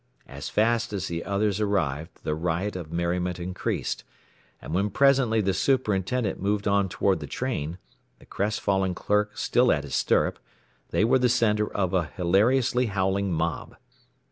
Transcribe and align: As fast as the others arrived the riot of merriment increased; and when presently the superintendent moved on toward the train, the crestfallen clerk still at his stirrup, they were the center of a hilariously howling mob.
As 0.27 0.49
fast 0.49 0.93
as 0.93 1.07
the 1.09 1.23
others 1.23 1.61
arrived 1.61 2.23
the 2.23 2.33
riot 2.33 2.75
of 2.75 2.91
merriment 2.91 3.39
increased; 3.39 4.03
and 4.59 4.73
when 4.73 4.89
presently 4.89 5.41
the 5.41 5.53
superintendent 5.53 6.41
moved 6.41 6.67
on 6.67 6.89
toward 6.89 7.19
the 7.19 7.27
train, 7.27 7.77
the 8.17 8.25
crestfallen 8.25 8.95
clerk 8.95 9.37
still 9.37 9.71
at 9.71 9.83
his 9.83 9.93
stirrup, 9.93 10.39
they 10.89 11.05
were 11.05 11.19
the 11.19 11.29
center 11.29 11.71
of 11.71 11.93
a 11.93 12.05
hilariously 12.05 12.87
howling 12.87 13.31
mob. 13.31 13.75